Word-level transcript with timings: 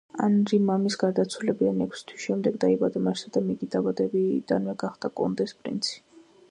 ანრი 0.27 0.57
მამის 0.69 0.95
გარდაცვალებიდან 1.03 1.83
ექვსი 1.85 2.07
თვის 2.11 2.25
შემდეგ 2.29 2.57
დაიბადა, 2.65 3.05
მაშასადამე 3.09 3.57
იგი 3.59 3.71
დაბადებისთანავე 3.77 4.79
გახდა 4.87 5.15
კონდეს 5.21 5.57
პრინცი. 5.63 6.01